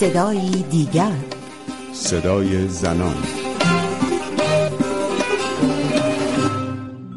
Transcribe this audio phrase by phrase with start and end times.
[0.00, 1.12] صدایی دیگر.
[1.92, 3.16] صدای زنان.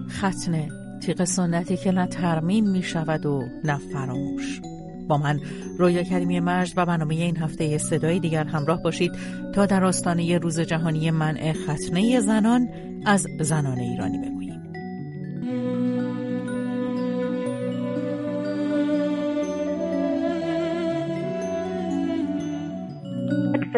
[0.10, 0.70] ختنه
[1.02, 4.62] تیغ سنتی که نه ترمیم می شود و نه فراموش.
[5.08, 5.40] با من
[5.78, 9.12] رویا کریمی مجد و برنامه این هفته صدای دیگر همراه باشید
[9.54, 12.70] تا در آستانه روز جهانی منع ختنه زنان
[13.06, 14.41] از زنان ایرانی بگوییم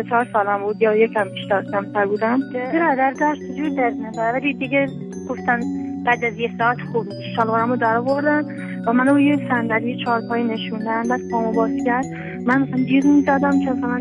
[0.04, 2.40] سه چهار سالم بود یا یکم بیشتر کمتر بودم.
[2.54, 4.88] برادر داشت جور درد نداره ولی دیگه
[5.30, 5.60] گفتن
[6.06, 8.44] بعد از یه ساعت خوب شلوارم رو در آوردن
[8.88, 11.04] و منو یه صندلی چهارپایی نشوندن.
[11.04, 12.06] بعد پامو باز کرد.
[12.46, 14.00] من مثلا جیغ می‌زدم که مثلا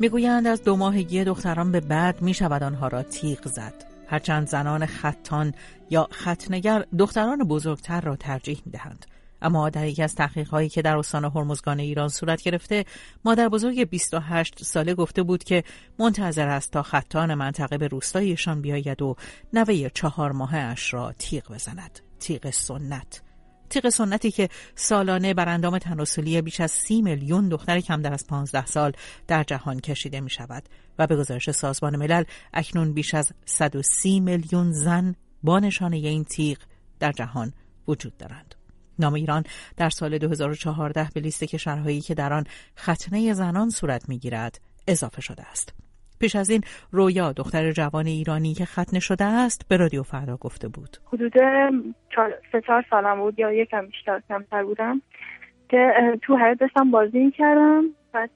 [0.00, 3.89] می‌گویند از دو ماهگی دختران به بعد می شود آنها را تیغ زد.
[4.10, 5.54] هرچند زنان خطان
[5.90, 9.06] یا خطنگر دختران بزرگتر را ترجیح می دهند.
[9.42, 12.84] اما در یکی از تحقیقهایی که در استان هرمزگان ایران صورت گرفته
[13.24, 15.64] مادر بزرگ 28 ساله گفته بود که
[15.98, 19.16] منتظر است تا خطان منطقه به روستایشان بیاید و
[19.52, 23.22] نوه چهار ماه اش را تیغ بزند تیغ سنت
[23.70, 28.66] تیغ سنتی که سالانه بر اندام تناسلی بیش از سی میلیون دختر کمتر از 15
[28.66, 28.92] سال
[29.26, 30.62] در جهان کشیده می شود
[30.98, 36.58] و به گزارش سازمان ملل اکنون بیش از 130 میلیون زن با نشانه این تیغ
[37.00, 37.52] در جهان
[37.88, 38.54] وجود دارند.
[38.98, 39.44] نام ایران
[39.76, 42.44] در سال 2014 به لیست کشورهایی که در آن
[42.78, 45.72] ختنه زنان صورت می‌گیرد اضافه شده است.
[46.20, 46.60] پیش از این
[46.92, 50.96] رویا دختر جوان ایرانی که ختنه شده است به رادیو فردا گفته بود.
[51.12, 51.32] حدود
[52.52, 55.02] سه چهار سالم بود یا یکم بیشتر کمتر بودم
[55.68, 57.84] که تو حیات داشتم بازی می‌کردم.
[58.12, 58.30] بعد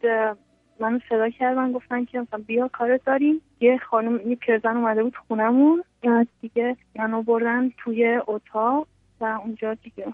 [0.81, 3.41] منو صدا کردن گفتن که مثلا بیا کارت داریم.
[3.61, 5.85] یه خانم یه پیرزن اومده بود خونمون.
[6.41, 8.87] دیگه منو بردن توی اتاق
[9.21, 10.07] و اونجا دیگه.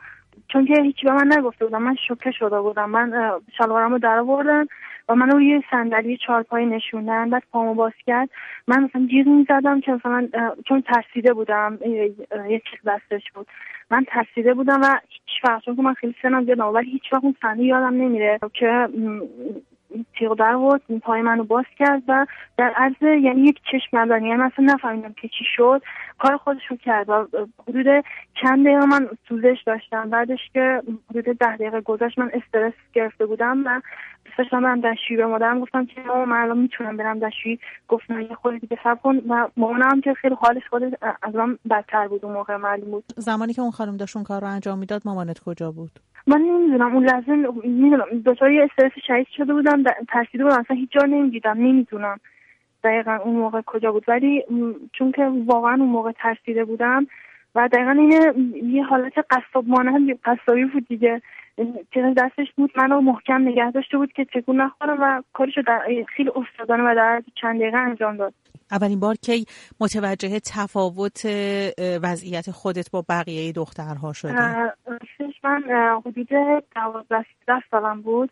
[0.49, 2.91] چون که هیچی به من نگفته بودم من شوکه شده بودم.
[2.91, 4.67] من شلوارمو در آوردن
[5.09, 8.29] و منو روی صندلی چهارپایی نشوندن بعد پامو باز کرد.
[8.69, 10.29] من مثلا جیغ می‌زدم که مثلا
[10.69, 11.79] چون ترسیده بودم
[12.49, 13.47] یه چیز دستش بود.
[13.91, 17.37] من ترسیده بودم و هیچ وقت چون من خیلی سنم زیادم ولی هیچ وقت اون
[17.43, 18.89] صحنه یادم نمیره که
[20.19, 24.43] تیغ در بود پای منو باز کرد و در عرض یعنی یک چشم نزنی یعنی
[24.43, 25.83] مثلا نفهمیدم که چی شد.
[26.19, 27.27] کار خودش رو کرد و
[27.69, 28.05] حدود
[28.43, 30.11] چند دقیقه من سوزش داشتم.
[30.11, 33.81] بعدش که حدود ده دقیقه گذشت من استرس گرفته بودم و
[34.43, 37.59] داشتم برم دستشویی به مادرم گفتم که من الان می‌تونم برم دستشویی.
[37.89, 39.17] گفت نه یه خود دیگه صبر کن.
[39.29, 40.83] و مامانم که خیلی حالش خود
[41.23, 43.05] از من بدتر بود اون موقع معلوم بود.
[43.17, 45.91] زمانی که اون خانم داشت اون کار رو انجام می‌داد مامانت کجا بود؟
[46.27, 47.33] من نمی‌دونم اون لحظه
[47.65, 48.05] می‌دونم.
[48.27, 50.61] دچار یه استرس شدید شده بودم ترسیده بودم.
[50.61, 52.21] اصلا هیچ جا نمی‌دیدم نمی‌دونم
[52.85, 54.05] دقیقا اون موقع کجا بود.
[54.09, 54.45] ولی
[54.93, 57.07] چون که واقعا اون موقع ترسیده بودم
[57.55, 61.23] و دقیقا اینه یه حالت قصاب مانند قصابی بود دیگه.
[61.95, 65.81] چیز دستش بود منو محکم نگه داشته بود که تکون نخورم و کارشو در
[66.17, 68.35] خیلی افتادانه و در چند دقیقه انجام داد
[68.73, 69.33] اولین بار که
[69.81, 71.27] متوجه تفاوت
[72.03, 74.33] وضعیت خودت با بقیه دخترها شدی؟
[75.45, 75.63] من
[76.07, 76.29] حدود
[76.75, 77.25] دوازده
[77.71, 78.31] سالم بود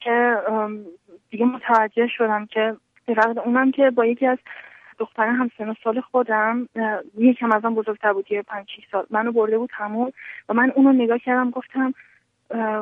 [0.00, 0.36] که
[1.30, 2.76] دیگه متوجه شدم که
[3.44, 4.38] اونم که با یکی از
[4.98, 6.68] دختره همسن سال خودم
[7.18, 10.12] یکم ازم بزرگتر بود یه پنج سال منو برده بود همون
[10.48, 11.94] و من اونو نگاه کردم گفتم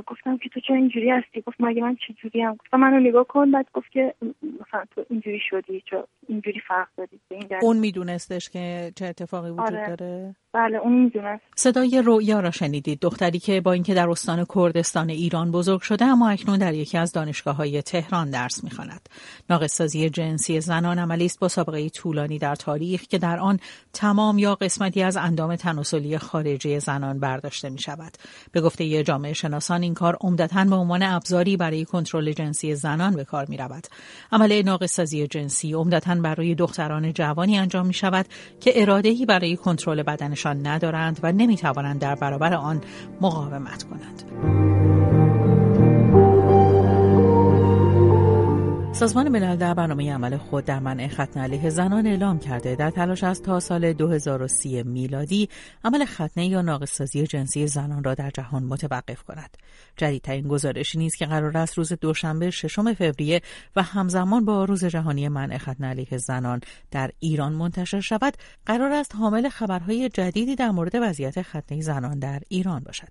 [0.06, 3.24] گفتم که تو چه اینجوری هستی؟ گفت مگه من چه جوری هم؟ گفتم منو نگاه
[3.24, 3.50] کن.
[3.50, 7.20] بعد گفت که مثلا تو اینجوری شدی چه اینجوری فرق دادی
[7.62, 9.96] اون میدونستش که چه اتفاقی وجود آره.
[9.96, 11.12] داره؟ بله اون
[11.56, 13.00] صدای رویا را شنیدید.
[13.00, 17.12] دختری که با اینکه در استان کردستان ایران بزرگ شده اما اکنون در یکی از
[17.12, 19.08] دانشگاه های تهران درس می‌خواند.
[19.50, 23.60] ناقصازی جنسی زنان عملی است با سابقه طولانی در تاریخ که در آن
[23.92, 28.12] تمام یا قسمتی از اندام تناسلی خارجی زنان برداشته می شود
[28.52, 33.24] به گفته جامعه شناسان این کار عمدتا به عنوان ابزاری برای کنترل جنسی زنان به
[33.24, 33.86] کار می رود
[34.32, 38.26] عمل ناقصازی جنسی عمدتا برای دختران جوانی انجام می شود
[38.60, 42.80] که ارادهی برای کنترل بدنشان ندارند و نمی توانند در برابر آن
[43.20, 44.75] مقاومت کنند.
[48.98, 53.24] سازمان ملل در برنامه عمل خود در منع ختنه علیه زنان اعلام کرده در تلاش
[53.24, 55.48] از تا سال 2030 میلادی
[55.84, 59.56] عمل ختنه یا ناقصسازی جنسی زنان را در جهان متوقف کند.
[59.96, 63.42] جدیدترین گزارشی نیست که قرار است روز دوشنبه ششم فوریه
[63.76, 66.60] و همزمان با روز جهانی منع ختنه علیه زنان
[66.90, 68.34] در ایران منتشر شود
[68.66, 73.08] قرار است حامل خبرهای جدیدی در مورد وضعیت ختنه زنان در ایران باشد.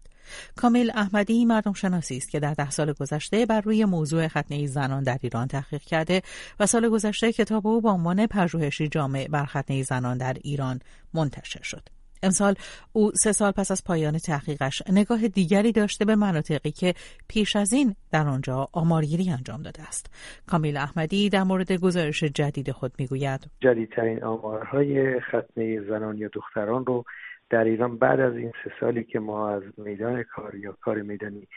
[0.56, 5.04] کامیل احمدی مردم شناسی است که در ده سال گذشته بر روی موضوع ختنه زنان
[5.04, 6.22] در ایران تحقیق کرده
[6.60, 10.80] و سال گذشته کتاب او با عنوان پژوهشی جامع بر ختنه زنان در ایران
[11.14, 11.90] منتشر شد.
[12.24, 12.54] امسال
[12.94, 16.94] او سه سال پس از پایان تحقیقش نگاه دیگری داشته به مناطقی که
[17.30, 20.14] پیش از این در آنجا آمارگیری انجام داده است
[20.48, 27.04] کامیل احمدی در مورد گزارش جدید خود می‌گوید جدیدترین آمارهای ختنه زنان یا دختران رو
[27.50, 31.48] در ایران بعد از این سه سالی که ما از میدان کار یا کار میدانی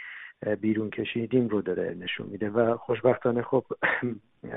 [0.60, 2.50] بیرون کشیدیم رو داره نشون میده.
[2.50, 3.64] و خوشبختانه خب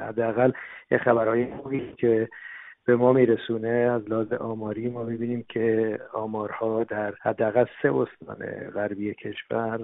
[0.08, 0.52] حداقل
[0.92, 2.30] یه خبرهای خوبی که
[2.86, 9.14] به ما میرسونه از لحاظ آماری ما می‌بینیم که آمارها در حداقل سه استان غربی
[9.14, 9.78] کشور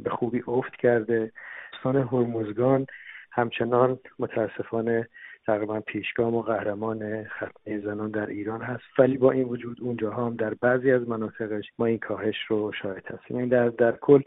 [0.00, 1.32] به خوبی افت کرده.
[1.72, 2.86] استان هرمزگان
[3.32, 5.08] همچنان متاسفانه
[5.46, 8.82] تقریبا پیشگام و قهرمان ختنه زنان در ایران هست.
[8.98, 13.06] ولی با این وجود اونجاها هم در بعضی از مناطقش ما این کاهش رو شاهد
[13.06, 13.36] هستیم.
[13.36, 14.22] این در, در کل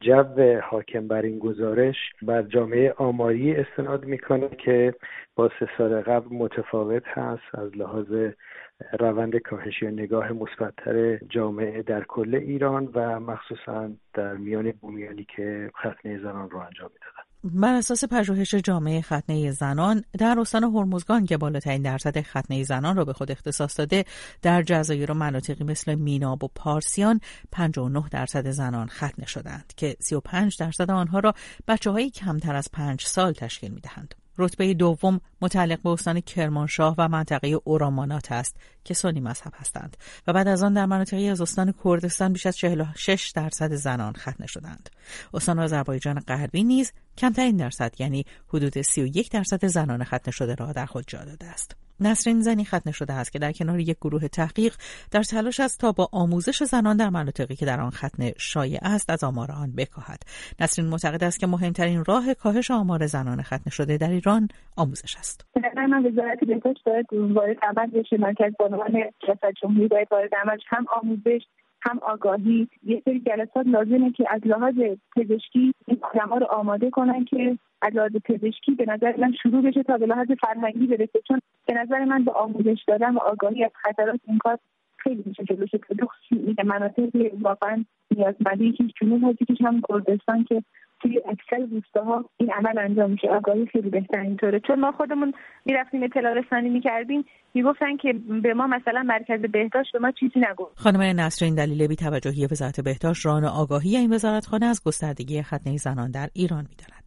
[0.00, 4.94] جو حاکم بر این گزارش بر جامعه آماری استناد می‌کنه که
[5.36, 8.32] با سه سال قبل متفاوت هست از لحاظ
[9.00, 15.70] روند کاهشی و نگاه مثبتتر جامعه در کل ایران و مخصوصا در میان بومیانی که
[15.78, 17.29] ختنه زنان رو انجام می‌دادن.
[17.44, 23.04] بر اساس پژوهش جامعه ختنه زنان در استان هرمزگان که بالاترین درصد ختنه زنان را
[23.04, 24.04] به خود اختصاص داده
[24.42, 27.20] در جزایر و مناطقی مثل میناب و پارسیان
[27.52, 31.34] 59 درصد زنان ختنه شدند که 35 درصد آنها را
[31.68, 34.14] بچه های کمتر از 5 سال تشکیل می دهند.
[34.40, 39.96] رتبه دوم متعلق به استان کرمانشاه و منطقه اورامانات است که سنی مذهب هستند
[40.26, 44.46] و بعد از آن در مناطقی از استان کردستان بیش از 46 درصد زنان ختنه
[44.46, 44.90] شدند.
[45.34, 50.86] استان آذربایجان غربی نیز کمترین درصد یعنی حدود 31 درصد زنان ختنه شده را در
[50.86, 51.76] خود جا داده است.
[52.00, 54.74] نسرین زنی ختنه شده است که در کنار یک گروه تحقیق
[55.12, 59.10] در تلاش است تا با آموزش زنان در مناطقی که در آن ختنه شایع است
[59.10, 60.22] از آمار آن بکاهد.
[60.60, 65.46] نسرین معتقد است که مهمترین راه کاهش آمار زنان ختنه شده در ایران آموزش است.
[65.90, 68.16] من وزارت بهداشت باید وارد عمل بشه.
[68.16, 71.42] مرکز بانوان ریاست جمهوری باید وارد عمل هم آموزش
[71.82, 72.68] هم آگاهی.
[72.82, 74.74] یه سری جلسات لازمه که از لحاظ
[75.16, 79.82] پزشکی این آدمها رو آماده کنن که از لحاظ پزشکی به نظر من شروع بشه
[79.82, 81.20] تا به لحاظ فرهنگی برسه.
[81.28, 84.58] چون به نظر من با آموزش دادن و آگاهی از خطرات این کار
[84.96, 85.70] خیلی میشه جلوش
[86.64, 90.62] مناطقی واقعا نیازمندی که جنوب هست که هم کردستان که
[91.02, 91.66] توی اکثر
[91.96, 93.28] ها این عمل انجام میشه.
[93.28, 94.60] آگاهی خیلی بهتر اینطوره.
[94.60, 95.32] چون ما خودمون
[95.64, 97.24] می‌رفتیم اطلاع رسانی می‌کردیم
[97.54, 98.12] می‌گفتن که
[98.42, 100.78] به ما مثلا مرکز بهداشت به ما چیزی نگفت.
[100.78, 106.10] خانم نصر دلیل بی توجهی وزارت بهداشت ران آگاهی این وزارتخانه از گستردگی ختنه زنان
[106.10, 106.99] در ایران می‌داند.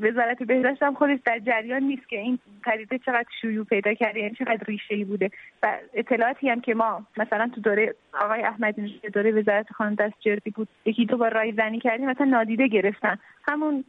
[0.00, 4.34] وزارت بهداشت هم خودش در جریان نیست که این پدیده چقدر شیوع پیدا کرده یعنی
[4.34, 5.30] چقدر ریشه ای بوده.
[5.62, 10.68] و اطلاعاتی هم که ما مثلا تو دوره آقای احمدی دوره وزارت خانه دستجردی بود
[10.84, 13.18] یکی دو بار رای زنی کردیم مثلا نادیده گرفتن.
[13.48, 13.84] همون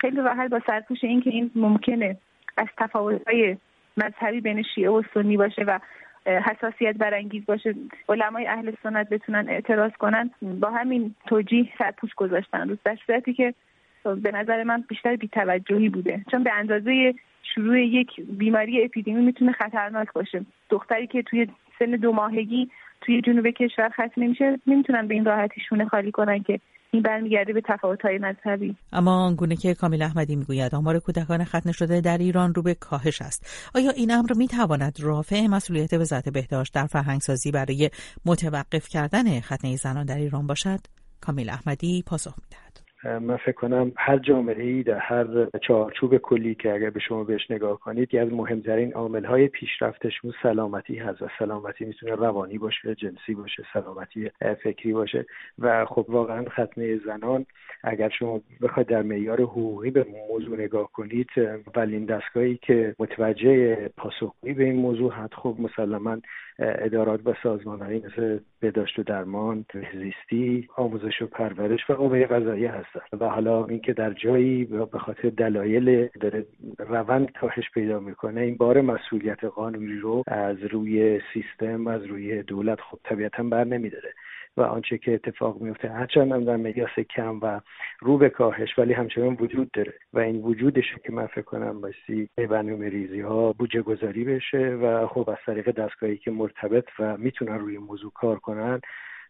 [0.00, 2.16] خیلی راحت با سرپوش این که این ممکنه
[2.56, 3.56] از تفاوت‌های
[3.96, 5.78] مذهبی بین شیعه و سنی باشه و
[6.26, 7.74] حساسیت برانگیز باشه
[8.08, 10.30] علمای اهل سنت بتونن اعتراض کنن.
[10.42, 12.68] با همین توجیه سرپوش گذاشتن.
[12.68, 13.54] روز در صورتی که
[14.04, 16.24] به نظر من بیشتر بیتوجهی بوده.
[16.30, 17.14] چون به اندازه
[17.54, 20.46] شروع یک بیماری اپیدمی می‌تونه خطرناک باشه.
[20.70, 21.46] دختری که توی
[21.78, 22.70] سن دو ماهگی
[23.00, 26.60] توی جنوب کشور ختم نمیشه نمی‌تونن به این راحتی شونه خالی کنن که
[26.90, 28.76] این برمیگرده به تفاوت‌های مذهبی.
[28.92, 33.22] اما آنگونه که کامیل احمدی می‌گوید آمار کودکان ختنه شده در ایران رو به کاهش
[33.22, 33.70] است.
[33.74, 37.90] آیا این امر می‌تواند رافع مسئولیت وزارت بهداشت در فرهنگسازی برای
[38.26, 40.80] متوقف کردن ختنه زنان در ایران باشد؟
[41.20, 42.81] کامیل احمدی پاسخ می‌دهد.
[43.04, 45.26] من فکر کنم هر جامعه ای در هر
[45.66, 50.12] چارچوب کلی که اگر به شما بهش نگاه کنید یکی از مهمترین عامل های پیشرفتش
[50.42, 54.30] سلامتی هست و سلامتی می‌تونه روانی باشه جنسی باشه سلامتی
[54.62, 55.26] فکری باشه.
[55.58, 57.46] و خب واقعا ختنه زنان
[57.84, 61.28] اگر شما بخواید در معیار حقوقی به موضوع نگاه کنید
[61.66, 66.16] اولین دستگاهی که متوجه پاسخگویی به این موضوع هست خب مسلما
[66.58, 73.00] ادارات و سازمانهایی مثل بهداشت و درمان زیستی آموزش و پرورش و قوه قضایی هستن.
[73.20, 76.46] و حالا اینکه در جایی به خاطر دلایل داره
[76.78, 82.80] روند کاهش پیدا می‌کنه این بار مسئولیت قانونی رو از روی سیستم از روی دولت
[82.80, 84.14] خب طبیعتا بر نمیداره.
[84.56, 87.60] و آنچه که اتفاق میفته هرچند هم در مقیاس کم و
[88.00, 89.94] رو به کاهش ولی همچنان وجود داره.
[90.12, 93.22] و این وجودش که من فکر کنم بایستی برنامه ریزی
[93.58, 98.38] بودجه گذاری بشه و خب از طریق دستگاهی که مرتبط و می‌تونن روی موضوع کار
[98.38, 98.80] کنن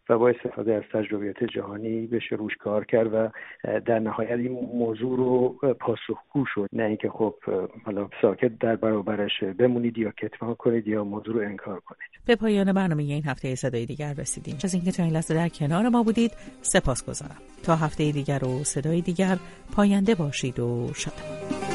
[0.09, 3.29] و با استفاده از تجربیات جهانی بشه روش کار کرد و
[3.81, 6.69] در نهایت این موضوع رو پاسخگو شد.
[6.73, 7.35] نه اینکه خب
[7.85, 12.03] حالا ساکت در برابرش بمونید یا کتمان کنید یا موضوع رو انکار کنید.
[12.27, 14.57] به پایان برنامه این هفته صدای دیگر رسیدیم.
[14.65, 18.65] از اینکه تا این لحظه در کنار ما بودید سپاس گذارم تا هفته دیگر و
[18.65, 19.37] صدای دیگر
[19.77, 21.72] پاینده باشید و شاد